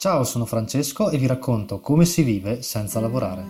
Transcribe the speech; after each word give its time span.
Ciao, 0.00 0.22
sono 0.22 0.44
Francesco 0.44 1.10
e 1.10 1.18
vi 1.18 1.26
racconto 1.26 1.80
come 1.80 2.04
si 2.04 2.22
vive 2.22 2.62
senza 2.62 3.00
lavorare. 3.00 3.44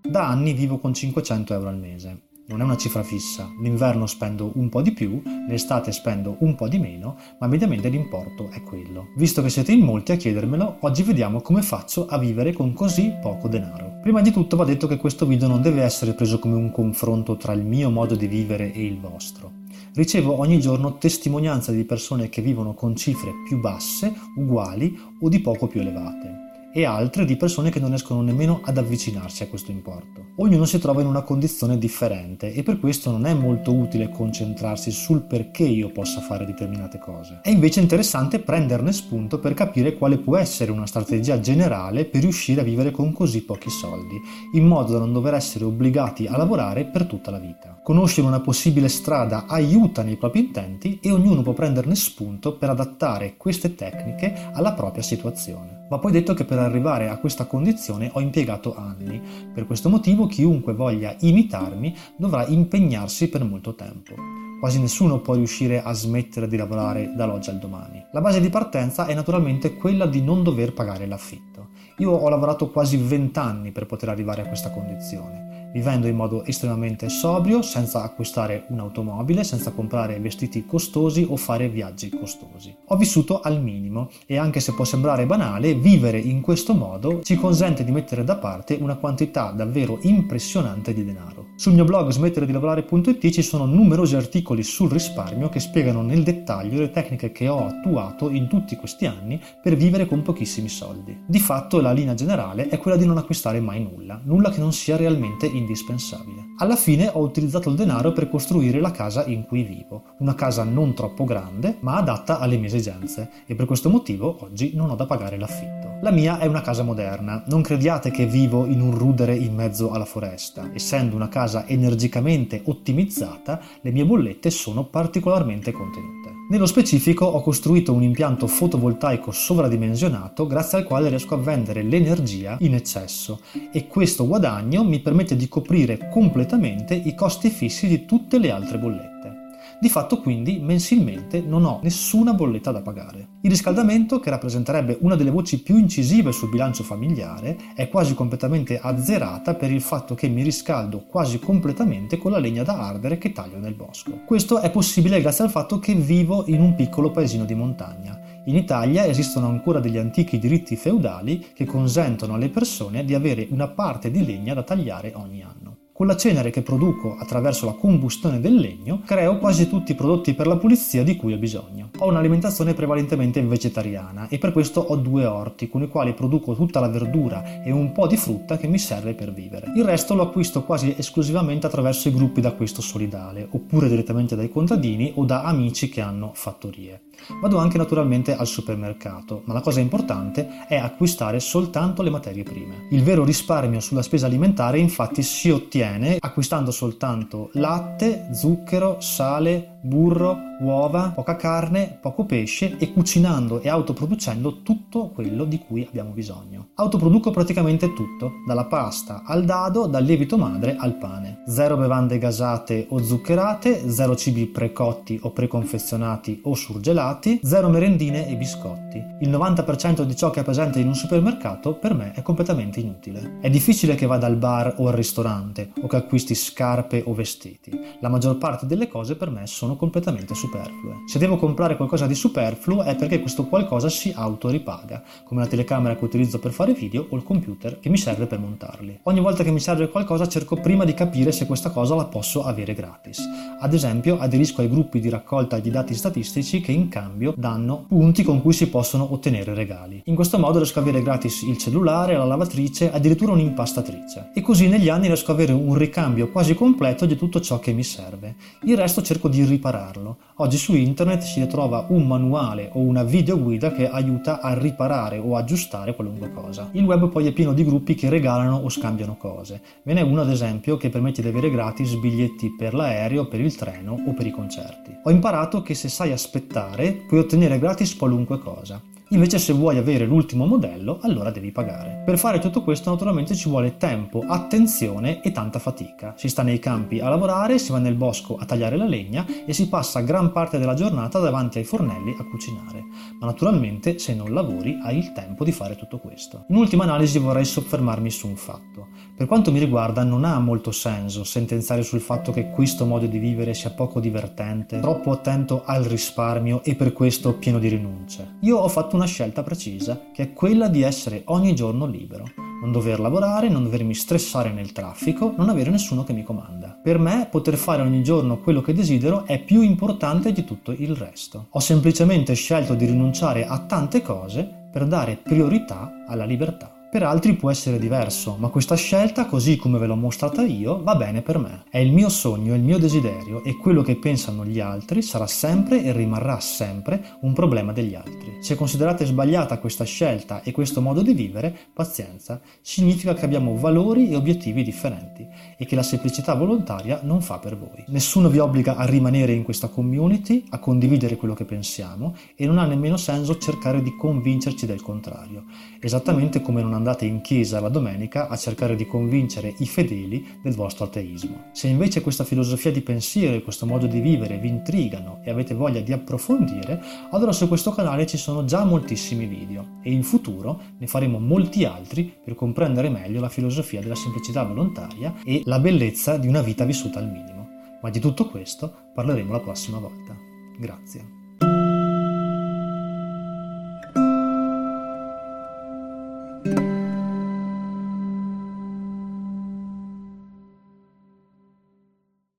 Da 0.00 0.28
anni 0.28 0.52
vivo 0.52 0.78
con 0.78 0.94
500 0.94 1.52
euro 1.52 1.68
al 1.68 1.76
mese. 1.76 2.20
Non 2.46 2.60
è 2.60 2.62
una 2.62 2.76
cifra 2.76 3.02
fissa, 3.02 3.50
l'inverno 3.60 4.06
spendo 4.06 4.52
un 4.54 4.68
po' 4.68 4.80
di 4.80 4.92
più, 4.92 5.20
l'estate 5.48 5.90
spendo 5.90 6.36
un 6.38 6.54
po' 6.54 6.68
di 6.68 6.78
meno, 6.78 7.16
ma 7.40 7.48
mediamente 7.48 7.88
l'importo 7.88 8.48
è 8.48 8.62
quello. 8.62 9.08
Visto 9.16 9.42
che 9.42 9.50
siete 9.50 9.72
in 9.72 9.80
molti 9.80 10.12
a 10.12 10.16
chiedermelo, 10.16 10.76
oggi 10.78 11.02
vediamo 11.02 11.40
come 11.40 11.62
faccio 11.62 12.06
a 12.06 12.18
vivere 12.18 12.52
con 12.52 12.72
così 12.72 13.12
poco 13.20 13.48
denaro. 13.48 13.98
Prima 14.02 14.20
di 14.20 14.30
tutto 14.30 14.54
va 14.54 14.64
detto 14.64 14.86
che 14.86 14.98
questo 14.98 15.26
video 15.26 15.48
non 15.48 15.62
deve 15.62 15.82
essere 15.82 16.14
preso 16.14 16.38
come 16.38 16.54
un 16.54 16.70
confronto 16.70 17.36
tra 17.36 17.54
il 17.54 17.64
mio 17.64 17.90
modo 17.90 18.14
di 18.14 18.28
vivere 18.28 18.72
e 18.72 18.84
il 18.84 19.00
vostro. 19.00 19.61
Ricevo 19.94 20.38
ogni 20.38 20.58
giorno 20.58 20.96
testimonianze 20.96 21.74
di 21.74 21.84
persone 21.84 22.30
che 22.30 22.40
vivono 22.40 22.72
con 22.72 22.96
cifre 22.96 23.30
più 23.46 23.60
basse, 23.60 24.12
uguali 24.36 24.98
o 25.20 25.28
di 25.28 25.40
poco 25.40 25.66
più 25.66 25.80
elevate 25.80 26.41
e 26.72 26.84
altre 26.84 27.24
di 27.24 27.36
persone 27.36 27.70
che 27.70 27.80
non 27.80 27.90
riescono 27.90 28.22
nemmeno 28.22 28.60
ad 28.64 28.78
avvicinarsi 28.78 29.42
a 29.42 29.48
questo 29.48 29.70
importo. 29.70 30.30
Ognuno 30.36 30.64
si 30.64 30.78
trova 30.78 31.02
in 31.02 31.06
una 31.06 31.22
condizione 31.22 31.76
differente 31.76 32.54
e 32.54 32.62
per 32.62 32.80
questo 32.80 33.10
non 33.10 33.26
è 33.26 33.34
molto 33.34 33.74
utile 33.74 34.08
concentrarsi 34.08 34.90
sul 34.90 35.22
perché 35.22 35.64
io 35.64 35.90
possa 35.90 36.20
fare 36.20 36.46
determinate 36.46 36.98
cose. 36.98 37.40
È 37.42 37.50
invece 37.50 37.80
interessante 37.80 38.38
prenderne 38.38 38.92
spunto 38.92 39.38
per 39.38 39.52
capire 39.52 39.94
quale 39.94 40.18
può 40.18 40.36
essere 40.38 40.70
una 40.70 40.86
strategia 40.86 41.38
generale 41.38 42.06
per 42.06 42.22
riuscire 42.22 42.62
a 42.62 42.64
vivere 42.64 42.90
con 42.90 43.12
così 43.12 43.42
pochi 43.42 43.68
soldi, 43.68 44.16
in 44.54 44.66
modo 44.66 44.92
da 44.92 44.98
non 44.98 45.12
dover 45.12 45.34
essere 45.34 45.66
obbligati 45.66 46.26
a 46.26 46.36
lavorare 46.36 46.86
per 46.86 47.04
tutta 47.04 47.30
la 47.30 47.38
vita. 47.38 47.78
Conoscere 47.82 48.26
una 48.26 48.40
possibile 48.40 48.88
strada 48.88 49.44
aiuta 49.46 50.02
nei 50.02 50.16
propri 50.16 50.40
intenti 50.40 50.98
e 51.02 51.10
ognuno 51.10 51.42
può 51.42 51.52
prenderne 51.52 51.94
spunto 51.94 52.56
per 52.56 52.70
adattare 52.70 53.34
queste 53.36 53.74
tecniche 53.74 54.50
alla 54.52 54.72
propria 54.72 55.02
situazione. 55.02 55.81
Va 55.92 55.98
poi 55.98 56.10
detto 56.10 56.32
che 56.32 56.46
per 56.46 56.58
arrivare 56.58 57.10
a 57.10 57.18
questa 57.18 57.44
condizione 57.44 58.08
ho 58.14 58.20
impiegato 58.20 58.74
anni. 58.74 59.20
Per 59.52 59.66
questo 59.66 59.90
motivo 59.90 60.26
chiunque 60.26 60.72
voglia 60.72 61.14
imitarmi 61.20 61.94
dovrà 62.16 62.46
impegnarsi 62.46 63.28
per 63.28 63.44
molto 63.44 63.74
tempo. 63.74 64.14
Quasi 64.58 64.80
nessuno 64.80 65.20
può 65.20 65.34
riuscire 65.34 65.82
a 65.82 65.92
smettere 65.92 66.48
di 66.48 66.56
lavorare 66.56 67.12
dall'oggi 67.14 67.50
al 67.50 67.58
domani. 67.58 68.02
La 68.12 68.22
base 68.22 68.40
di 68.40 68.48
partenza 68.48 69.04
è 69.04 69.12
naturalmente 69.12 69.76
quella 69.76 70.06
di 70.06 70.22
non 70.22 70.42
dover 70.42 70.72
pagare 70.72 71.06
l'affitto. 71.06 71.68
Io 71.98 72.10
ho 72.10 72.28
lavorato 72.30 72.70
quasi 72.70 72.96
20 72.96 73.38
anni 73.38 73.70
per 73.70 73.84
poter 73.84 74.08
arrivare 74.08 74.40
a 74.40 74.46
questa 74.46 74.70
condizione 74.70 75.51
vivendo 75.72 76.06
in 76.06 76.16
modo 76.16 76.44
estremamente 76.44 77.08
sobrio, 77.08 77.62
senza 77.62 78.02
acquistare 78.02 78.64
un'automobile, 78.68 79.44
senza 79.44 79.72
comprare 79.72 80.18
vestiti 80.20 80.66
costosi 80.66 81.26
o 81.28 81.36
fare 81.36 81.68
viaggi 81.68 82.08
costosi. 82.08 82.74
Ho 82.86 82.96
vissuto 82.96 83.40
al 83.40 83.62
minimo 83.62 84.10
e 84.26 84.36
anche 84.36 84.60
se 84.60 84.74
può 84.74 84.84
sembrare 84.84 85.26
banale, 85.26 85.74
vivere 85.74 86.18
in 86.18 86.40
questo 86.40 86.74
modo 86.74 87.20
ci 87.22 87.36
consente 87.36 87.84
di 87.84 87.90
mettere 87.90 88.24
da 88.24 88.36
parte 88.36 88.78
una 88.80 88.96
quantità 88.96 89.50
davvero 89.50 89.98
impressionante 90.02 90.92
di 90.92 91.04
denaro. 91.04 91.50
Sul 91.56 91.74
mio 91.74 91.84
blog 91.84 92.10
smettere 92.10 92.46
di 92.46 92.52
lavorare.it 92.52 93.30
ci 93.30 93.42
sono 93.42 93.66
numerosi 93.66 94.16
articoli 94.16 94.62
sul 94.62 94.90
risparmio 94.90 95.48
che 95.48 95.60
spiegano 95.60 96.02
nel 96.02 96.22
dettaglio 96.22 96.80
le 96.80 96.90
tecniche 96.90 97.30
che 97.30 97.48
ho 97.48 97.66
attuato 97.66 98.30
in 98.30 98.48
tutti 98.48 98.74
questi 98.76 99.06
anni 99.06 99.40
per 99.62 99.76
vivere 99.76 100.06
con 100.06 100.22
pochissimi 100.22 100.68
soldi. 100.68 101.16
Di 101.26 101.38
fatto 101.38 101.80
la 101.80 101.92
linea 101.92 102.14
generale 102.14 102.68
è 102.68 102.78
quella 102.78 102.96
di 102.96 103.06
non 103.06 103.18
acquistare 103.18 103.60
mai 103.60 103.82
nulla, 103.82 104.20
nulla 104.24 104.50
che 104.50 104.60
non 104.60 104.72
sia 104.72 104.96
realmente 104.96 105.46
in 105.46 105.61
indispensabile. 105.62 106.52
Alla 106.58 106.76
fine 106.76 107.10
ho 107.12 107.20
utilizzato 107.20 107.70
il 107.70 107.76
denaro 107.76 108.12
per 108.12 108.28
costruire 108.28 108.80
la 108.80 108.90
casa 108.90 109.24
in 109.24 109.44
cui 109.44 109.62
vivo, 109.62 110.14
una 110.18 110.34
casa 110.34 110.64
non 110.64 110.94
troppo 110.94 111.24
grande 111.24 111.78
ma 111.80 111.96
adatta 111.96 112.38
alle 112.38 112.56
mie 112.56 112.66
esigenze 112.66 113.30
e 113.46 113.54
per 113.54 113.66
questo 113.66 113.88
motivo 113.88 114.36
oggi 114.40 114.72
non 114.74 114.90
ho 114.90 114.94
da 114.94 115.06
pagare 115.06 115.38
l'affitto. 115.38 115.98
La 116.02 116.10
mia 116.10 116.38
è 116.38 116.46
una 116.46 116.62
casa 116.62 116.82
moderna, 116.82 117.44
non 117.46 117.62
crediate 117.62 118.10
che 118.10 118.26
vivo 118.26 118.66
in 118.66 118.80
un 118.80 118.96
rudere 118.96 119.36
in 119.36 119.54
mezzo 119.54 119.92
alla 119.92 120.04
foresta. 120.04 120.70
Essendo 120.74 121.14
una 121.14 121.28
casa 121.28 121.66
energicamente 121.66 122.60
ottimizzata, 122.64 123.60
le 123.80 123.92
mie 123.92 124.04
bollette 124.04 124.50
sono 124.50 124.84
particolarmente 124.84 125.70
contenute. 125.70 126.41
Nello 126.52 126.66
specifico 126.66 127.24
ho 127.24 127.40
costruito 127.40 127.94
un 127.94 128.02
impianto 128.02 128.46
fotovoltaico 128.46 129.30
sovradimensionato 129.30 130.46
grazie 130.46 130.76
al 130.76 130.84
quale 130.84 131.08
riesco 131.08 131.32
a 131.32 131.38
vendere 131.38 131.82
l'energia 131.82 132.58
in 132.60 132.74
eccesso 132.74 133.40
e 133.72 133.86
questo 133.86 134.26
guadagno 134.26 134.84
mi 134.84 135.00
permette 135.00 135.34
di 135.34 135.48
coprire 135.48 136.10
completamente 136.10 136.94
i 136.94 137.14
costi 137.14 137.48
fissi 137.48 137.88
di 137.88 138.04
tutte 138.04 138.36
le 138.36 138.50
altre 138.50 138.76
bollette. 138.76 139.41
Di 139.82 139.88
fatto 139.88 140.20
quindi 140.20 140.60
mensilmente 140.60 141.40
non 141.40 141.64
ho 141.64 141.80
nessuna 141.82 142.34
bolletta 142.34 142.70
da 142.70 142.82
pagare. 142.82 143.30
Il 143.40 143.50
riscaldamento, 143.50 144.20
che 144.20 144.30
rappresenterebbe 144.30 144.98
una 145.00 145.16
delle 145.16 145.32
voci 145.32 145.60
più 145.60 145.76
incisive 145.76 146.30
sul 146.30 146.50
bilancio 146.50 146.84
familiare, 146.84 147.56
è 147.74 147.88
quasi 147.88 148.14
completamente 148.14 148.78
azzerata 148.78 149.56
per 149.56 149.72
il 149.72 149.80
fatto 149.80 150.14
che 150.14 150.28
mi 150.28 150.44
riscaldo 150.44 151.04
quasi 151.06 151.40
completamente 151.40 152.16
con 152.16 152.30
la 152.30 152.38
legna 152.38 152.62
da 152.62 152.78
ardere 152.78 153.18
che 153.18 153.32
taglio 153.32 153.58
nel 153.58 153.74
bosco. 153.74 154.20
Questo 154.24 154.60
è 154.60 154.70
possibile 154.70 155.20
grazie 155.20 155.42
al 155.42 155.50
fatto 155.50 155.80
che 155.80 155.94
vivo 155.94 156.44
in 156.46 156.60
un 156.60 156.76
piccolo 156.76 157.10
paesino 157.10 157.44
di 157.44 157.54
montagna. 157.56 158.16
In 158.44 158.54
Italia 158.54 159.04
esistono 159.04 159.48
ancora 159.48 159.80
degli 159.80 159.98
antichi 159.98 160.38
diritti 160.38 160.76
feudali 160.76 161.46
che 161.52 161.64
consentono 161.64 162.34
alle 162.34 162.50
persone 162.50 163.04
di 163.04 163.14
avere 163.14 163.48
una 163.50 163.66
parte 163.66 164.12
di 164.12 164.24
legna 164.24 164.54
da 164.54 164.62
tagliare 164.62 165.12
ogni 165.16 165.42
anno. 165.42 165.71
Con 165.94 166.06
la 166.06 166.16
cenere 166.16 166.48
che 166.48 166.62
produco 166.62 167.18
attraverso 167.18 167.66
la 167.66 167.74
combustione 167.74 168.40
del 168.40 168.54
legno, 168.54 169.02
creo 169.04 169.36
quasi 169.36 169.68
tutti 169.68 169.92
i 169.92 169.94
prodotti 169.94 170.32
per 170.32 170.46
la 170.46 170.56
pulizia 170.56 171.04
di 171.04 171.16
cui 171.16 171.34
ho 171.34 171.36
bisogno. 171.36 171.90
Ho 171.98 172.08
un'alimentazione 172.08 172.72
prevalentemente 172.72 173.42
vegetariana 173.42 174.28
e 174.28 174.38
per 174.38 174.52
questo 174.52 174.80
ho 174.80 174.96
due 174.96 175.26
orti 175.26 175.68
con 175.68 175.82
i 175.82 175.88
quali 175.88 176.14
produco 176.14 176.54
tutta 176.54 176.80
la 176.80 176.88
verdura 176.88 177.62
e 177.62 177.70
un 177.70 177.92
po' 177.92 178.06
di 178.06 178.16
frutta 178.16 178.56
che 178.56 178.68
mi 178.68 178.78
serve 178.78 179.12
per 179.12 179.34
vivere. 179.34 179.70
Il 179.76 179.84
resto 179.84 180.14
lo 180.14 180.22
acquisto 180.22 180.62
quasi 180.64 180.94
esclusivamente 180.96 181.66
attraverso 181.66 182.08
i 182.08 182.14
gruppi 182.14 182.40
d'acquisto 182.40 182.80
solidale, 182.80 183.46
oppure 183.50 183.90
direttamente 183.90 184.34
dai 184.34 184.48
contadini 184.48 185.12
o 185.16 185.26
da 185.26 185.42
amici 185.42 185.90
che 185.90 186.00
hanno 186.00 186.30
fattorie. 186.32 187.02
Vado 187.40 187.58
anche 187.58 187.78
naturalmente 187.78 188.34
al 188.34 188.46
supermercato, 188.46 189.42
ma 189.44 189.52
la 189.52 189.60
cosa 189.60 189.78
importante 189.78 190.64
è 190.66 190.76
acquistare 190.76 191.38
soltanto 191.38 192.02
le 192.02 192.10
materie 192.10 192.42
prime. 192.42 192.88
Il 192.90 193.04
vero 193.04 193.24
risparmio 193.24 193.78
sulla 193.78 194.02
spesa 194.02 194.26
alimentare 194.26 194.78
infatti 194.78 195.22
si 195.22 195.50
ottiene 195.50 195.90
acquistando 196.20 196.70
soltanto 196.70 197.50
latte, 197.54 198.28
zucchero, 198.32 199.00
sale, 199.00 199.71
burro, 199.82 200.36
uova, 200.60 201.10
poca 201.14 201.36
carne, 201.36 201.98
poco 202.00 202.24
pesce 202.24 202.76
e 202.78 202.92
cucinando 202.92 203.60
e 203.60 203.68
autoproducendo 203.68 204.62
tutto 204.62 205.10
quello 205.10 205.44
di 205.44 205.58
cui 205.58 205.86
abbiamo 205.86 206.10
bisogno. 206.10 206.68
Autoproduco 206.74 207.30
praticamente 207.30 207.92
tutto, 207.92 208.32
dalla 208.46 208.66
pasta 208.66 209.22
al 209.24 209.44
dado, 209.44 209.86
dal 209.86 210.04
lievito 210.04 210.38
madre 210.38 210.76
al 210.78 210.96
pane. 210.96 211.42
Zero 211.46 211.76
bevande 211.76 212.18
gasate 212.18 212.86
o 212.90 213.02
zuccherate, 213.02 213.90
zero 213.90 214.14
cibi 214.14 214.46
precotti 214.46 215.18
o 215.22 215.30
preconfezionati 215.30 216.40
o 216.44 216.54
surgelati, 216.54 217.40
zero 217.42 217.68
merendine 217.68 218.28
e 218.28 218.36
biscotti. 218.36 219.02
Il 219.20 219.30
90% 219.30 220.02
di 220.02 220.16
ciò 220.16 220.30
che 220.30 220.40
è 220.40 220.44
presente 220.44 220.78
in 220.78 220.86
un 220.86 220.94
supermercato 220.94 221.74
per 221.74 221.94
me 221.94 222.12
è 222.12 222.22
completamente 222.22 222.80
inutile. 222.80 223.38
È 223.40 223.50
difficile 223.50 223.94
che 223.94 224.06
vada 224.06 224.26
al 224.26 224.36
bar 224.36 224.74
o 224.78 224.88
al 224.88 224.94
ristorante 224.94 225.72
o 225.80 225.86
che 225.86 225.96
acquisti 225.96 226.34
scarpe 226.34 227.02
o 227.04 227.14
vestiti. 227.14 227.70
La 228.00 228.08
maggior 228.08 228.38
parte 228.38 228.66
delle 228.66 228.88
cose 228.88 229.16
per 229.16 229.30
me 229.30 229.46
sono 229.46 229.71
completamente 229.76 230.34
superflue. 230.34 231.02
Se 231.06 231.18
devo 231.18 231.36
comprare 231.36 231.76
qualcosa 231.76 232.06
di 232.06 232.14
superfluo 232.14 232.82
è 232.82 232.96
perché 232.96 233.20
questo 233.20 233.46
qualcosa 233.46 233.88
si 233.88 234.12
autoripaga, 234.14 235.02
come 235.24 235.42
la 235.42 235.46
telecamera 235.46 235.96
che 235.96 236.04
utilizzo 236.04 236.38
per 236.38 236.52
fare 236.52 236.72
video 236.72 237.06
o 237.08 237.16
il 237.16 237.22
computer 237.22 237.78
che 237.78 237.88
mi 237.88 237.96
serve 237.96 238.26
per 238.26 238.38
montarli. 238.38 239.00
Ogni 239.04 239.20
volta 239.20 239.42
che 239.42 239.50
mi 239.50 239.60
serve 239.60 239.88
qualcosa 239.88 240.28
cerco 240.28 240.56
prima 240.56 240.84
di 240.84 240.94
capire 240.94 241.32
se 241.32 241.46
questa 241.46 241.70
cosa 241.70 241.94
la 241.94 242.04
posso 242.04 242.44
avere 242.44 242.74
gratis. 242.74 243.20
Ad 243.58 243.74
esempio 243.74 244.18
aderisco 244.18 244.60
ai 244.60 244.68
gruppi 244.68 245.00
di 245.00 245.08
raccolta 245.08 245.58
di 245.58 245.70
dati 245.70 245.94
statistici 245.94 246.60
che 246.60 246.72
in 246.72 246.88
cambio 246.88 247.34
danno 247.36 247.84
punti 247.88 248.22
con 248.22 248.40
cui 248.40 248.52
si 248.52 248.68
possono 248.68 249.12
ottenere 249.12 249.54
regali. 249.54 250.02
In 250.06 250.14
questo 250.14 250.38
modo 250.38 250.58
riesco 250.58 250.78
ad 250.78 250.88
avere 250.88 251.02
gratis 251.02 251.42
il 251.42 251.58
cellulare, 251.58 252.16
la 252.16 252.24
lavatrice, 252.24 252.90
addirittura 252.90 253.32
un'impastatrice. 253.32 254.30
E 254.34 254.40
così 254.40 254.68
negli 254.68 254.88
anni 254.88 255.06
riesco 255.06 255.30
ad 255.30 255.38
avere 255.38 255.52
un 255.52 255.74
ricambio 255.74 256.30
quasi 256.30 256.54
completo 256.54 257.06
di 257.06 257.16
tutto 257.16 257.40
ciò 257.40 257.58
che 257.58 257.72
mi 257.72 257.84
serve. 257.84 258.34
Il 258.64 258.76
resto 258.76 259.02
cerco 259.02 259.28
di 259.28 259.44
ripararlo. 259.62 260.16
Oggi 260.36 260.56
su 260.56 260.74
internet 260.74 261.22
si 261.22 261.46
trova 261.46 261.86
un 261.88 262.04
manuale 262.04 262.70
o 262.72 262.80
una 262.80 263.04
videoguida 263.04 263.70
che 263.70 263.88
aiuta 263.88 264.40
a 264.40 264.58
riparare 264.58 265.18
o 265.18 265.36
aggiustare 265.36 265.94
qualunque 265.94 266.32
cosa. 266.32 266.68
Il 266.72 266.82
web 266.82 267.08
poi 267.08 267.28
è 267.28 267.32
pieno 267.32 267.52
di 267.52 267.64
gruppi 267.64 267.94
che 267.94 268.08
regalano 268.08 268.56
o 268.56 268.68
scambiano 268.68 269.16
cose. 269.16 269.62
Ve 269.84 269.94
n'è 269.94 270.00
uno 270.00 270.22
ad 270.22 270.30
esempio 270.30 270.76
che 270.76 270.90
permette 270.90 271.22
di 271.22 271.28
avere 271.28 271.50
gratis 271.50 271.94
biglietti 271.94 272.54
per 272.56 272.74
l'aereo, 272.74 273.28
per 273.28 273.40
il 273.40 273.54
treno 273.54 274.02
o 274.04 274.12
per 274.12 274.26
i 274.26 274.32
concerti. 274.32 274.90
Ho 275.04 275.10
imparato 275.10 275.62
che 275.62 275.74
se 275.74 275.88
sai 275.88 276.10
aspettare 276.10 277.04
puoi 277.06 277.20
ottenere 277.20 277.60
gratis 277.60 277.96
qualunque 277.96 278.40
cosa. 278.40 278.80
Invece 279.12 279.38
se 279.38 279.52
vuoi 279.52 279.76
avere 279.76 280.06
l'ultimo 280.06 280.46
modello, 280.46 280.98
allora 281.02 281.30
devi 281.30 281.52
pagare. 281.52 282.00
Per 282.02 282.16
fare 282.16 282.38
tutto 282.38 282.62
questo 282.62 282.88
naturalmente 282.88 283.34
ci 283.34 283.50
vuole 283.50 283.76
tempo, 283.76 284.24
attenzione 284.26 285.20
e 285.20 285.32
tanta 285.32 285.58
fatica. 285.58 286.14
Si 286.16 286.30
sta 286.30 286.42
nei 286.42 286.58
campi 286.58 286.98
a 286.98 287.10
lavorare, 287.10 287.58
si 287.58 287.72
va 287.72 287.78
nel 287.78 287.94
bosco 287.94 288.36
a 288.36 288.46
tagliare 288.46 288.78
la 288.78 288.86
legna 288.86 289.26
e 289.44 289.52
si 289.52 289.68
passa 289.68 290.00
gran 290.00 290.32
parte 290.32 290.58
della 290.58 290.72
giornata 290.72 291.18
davanti 291.18 291.58
ai 291.58 291.64
fornelli 291.64 292.16
a 292.18 292.24
cucinare. 292.24 292.82
Ma 293.20 293.26
naturalmente 293.26 293.98
se 293.98 294.14
non 294.14 294.32
lavori 294.32 294.78
hai 294.82 294.96
il 294.96 295.12
tempo 295.12 295.44
di 295.44 295.52
fare 295.52 295.76
tutto 295.76 295.98
questo. 295.98 296.46
In 296.48 296.56
ultima 296.56 296.84
analisi 296.84 297.18
vorrei 297.18 297.44
soffermarmi 297.44 298.10
su 298.10 298.26
un 298.26 298.36
fatto. 298.36 298.88
Per 299.14 299.26
quanto 299.26 299.52
mi 299.52 299.58
riguarda 299.58 300.04
non 300.04 300.24
ha 300.24 300.38
molto 300.38 300.72
senso 300.72 301.22
sentenziare 301.22 301.82
sul 301.82 302.00
fatto 302.00 302.32
che 302.32 302.48
questo 302.48 302.86
modo 302.86 303.04
di 303.04 303.18
vivere 303.18 303.52
sia 303.52 303.70
poco 303.70 304.00
divertente, 304.00 304.80
troppo 304.80 305.10
attento 305.10 305.64
al 305.66 305.84
risparmio 305.84 306.62
e 306.64 306.74
per 306.74 306.94
questo 306.94 307.34
pieno 307.34 307.58
di 307.58 307.68
rinunce. 307.68 308.36
Io 308.40 308.56
ho 308.56 308.68
fatto 308.68 308.96
una 308.96 309.00
scelta 309.06 309.42
precisa, 309.42 310.00
che 310.12 310.22
è 310.22 310.32
quella 310.32 310.68
di 310.68 310.82
essere 310.82 311.22
ogni 311.26 311.54
giorno 311.54 311.86
libero. 311.86 312.24
Non 312.62 312.72
dover 312.72 313.00
lavorare, 313.00 313.48
non 313.48 313.64
dovermi 313.64 313.94
stressare 313.94 314.52
nel 314.52 314.72
traffico, 314.72 315.34
non 315.36 315.48
avere 315.48 315.70
nessuno 315.70 316.04
che 316.04 316.12
mi 316.12 316.22
comanda. 316.22 316.78
Per 316.82 316.98
me 316.98 317.26
poter 317.30 317.56
fare 317.56 317.82
ogni 317.82 318.02
giorno 318.02 318.38
quello 318.38 318.60
che 318.60 318.72
desidero 318.72 319.24
è 319.24 319.42
più 319.42 319.62
importante 319.62 320.32
di 320.32 320.44
tutto 320.44 320.72
il 320.72 320.94
resto. 320.94 321.46
Ho 321.50 321.60
semplicemente 321.60 322.34
scelto 322.34 322.74
di 322.74 322.86
rinunciare 322.86 323.46
a 323.46 323.58
tante 323.58 324.02
cose 324.02 324.48
per 324.70 324.86
dare 324.86 325.16
priorità 325.16 326.04
alla 326.06 326.24
libertà. 326.24 326.81
Per 326.92 327.02
altri 327.02 327.36
può 327.36 327.50
essere 327.50 327.78
diverso, 327.78 328.36
ma 328.38 328.48
questa 328.48 328.74
scelta, 328.74 329.24
così 329.24 329.56
come 329.56 329.78
ve 329.78 329.86
l'ho 329.86 329.96
mostrata 329.96 330.42
io, 330.42 330.82
va 330.82 330.94
bene 330.94 331.22
per 331.22 331.38
me. 331.38 331.62
È 331.70 331.78
il 331.78 331.90
mio 331.90 332.10
sogno, 332.10 332.54
il 332.54 332.60
mio 332.60 332.76
desiderio 332.76 333.42
e 333.44 333.56
quello 333.56 333.80
che 333.80 333.96
pensano 333.96 334.44
gli 334.44 334.60
altri 334.60 335.00
sarà 335.00 335.26
sempre 335.26 335.82
e 335.82 335.92
rimarrà 335.92 336.38
sempre 336.38 337.16
un 337.22 337.32
problema 337.32 337.72
degli 337.72 337.94
altri. 337.94 338.36
Se 338.42 338.56
considerate 338.56 339.06
sbagliata 339.06 339.56
questa 339.56 339.84
scelta 339.84 340.42
e 340.42 340.52
questo 340.52 340.82
modo 340.82 341.00
di 341.00 341.14
vivere, 341.14 341.56
pazienza, 341.72 342.42
significa 342.60 343.14
che 343.14 343.24
abbiamo 343.24 343.56
valori 343.56 344.10
e 344.10 344.16
obiettivi 344.16 344.62
differenti 344.62 345.26
e 345.56 345.64
che 345.64 345.74
la 345.74 345.82
semplicità 345.82 346.34
volontaria 346.34 347.00
non 347.04 347.22
fa 347.22 347.38
per 347.38 347.56
voi. 347.56 347.84
Nessuno 347.86 348.28
vi 348.28 348.38
obbliga 348.38 348.76
a 348.76 348.84
rimanere 348.84 349.32
in 349.32 349.44
questa 349.44 349.68
community, 349.68 350.44
a 350.50 350.58
condividere 350.58 351.16
quello 351.16 351.32
che 351.32 351.46
pensiamo 351.46 352.14
e 352.36 352.44
non 352.44 352.58
ha 352.58 352.66
nemmeno 352.66 352.98
senso 352.98 353.38
cercare 353.38 353.80
di 353.80 353.96
convincerci 353.96 354.66
del 354.66 354.82
contrario, 354.82 355.44
esattamente 355.80 356.42
come 356.42 356.60
non 356.60 356.80
andate 356.82 357.06
in 357.06 357.20
chiesa 357.20 357.60
la 357.60 357.68
domenica 357.68 358.28
a 358.28 358.36
cercare 358.36 358.74
di 358.74 358.86
convincere 358.86 359.54
i 359.58 359.66
fedeli 359.66 360.38
del 360.42 360.54
vostro 360.54 360.86
ateismo. 360.86 361.50
Se 361.52 361.68
invece 361.68 362.00
questa 362.00 362.24
filosofia 362.24 362.72
di 362.72 362.80
pensiero 362.80 363.36
e 363.36 363.42
questo 363.42 363.66
modo 363.66 363.86
di 363.86 364.00
vivere 364.00 364.38
vi 364.38 364.48
intrigano 364.48 365.20
e 365.22 365.30
avete 365.30 365.54
voglia 365.54 365.80
di 365.80 365.92
approfondire, 365.92 366.82
allora 367.10 367.32
su 367.32 367.46
questo 367.46 367.70
canale 367.70 368.06
ci 368.06 368.16
sono 368.16 368.44
già 368.44 368.64
moltissimi 368.64 369.26
video 369.26 369.78
e 369.82 369.92
in 369.92 370.02
futuro 370.02 370.60
ne 370.76 370.86
faremo 370.88 371.18
molti 371.20 371.64
altri 371.64 372.12
per 372.22 372.34
comprendere 372.34 372.88
meglio 372.88 373.20
la 373.20 373.28
filosofia 373.28 373.80
della 373.80 373.94
semplicità 373.94 374.42
volontaria 374.42 375.14
e 375.24 375.42
la 375.44 375.60
bellezza 375.60 376.16
di 376.16 376.26
una 376.26 376.42
vita 376.42 376.64
vissuta 376.64 376.98
al 376.98 377.10
minimo. 377.10 377.48
Ma 377.80 377.90
di 377.90 378.00
tutto 378.00 378.26
questo 378.26 378.90
parleremo 378.92 379.32
la 379.32 379.40
prossima 379.40 379.78
volta. 379.78 380.16
Grazie. 380.58 381.21